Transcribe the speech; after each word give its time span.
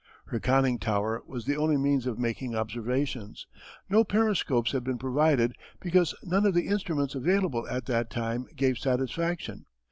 Her 0.29 0.39
conning 0.39 0.79
tower 0.79 1.21
was 1.27 1.45
the 1.45 1.55
only 1.55 1.77
means 1.77 2.07
of 2.07 2.17
making 2.17 2.55
observations. 2.55 3.45
No 3.87 4.03
periscopes 4.03 4.71
had 4.71 4.83
been 4.83 4.97
provided 4.97 5.53
because 5.79 6.15
none 6.23 6.47
of 6.47 6.55
the 6.55 6.67
instruments 6.69 7.13
available 7.13 7.67
at 7.67 7.85
that 7.85 8.09
time 8.09 8.47
gave 8.55 8.79
satisfaction. 8.79 9.67